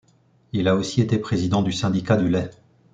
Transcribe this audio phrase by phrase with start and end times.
[0.51, 2.49] Il a aussi été président du syndicat du lait.